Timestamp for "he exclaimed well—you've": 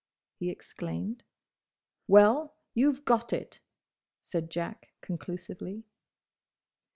0.39-3.05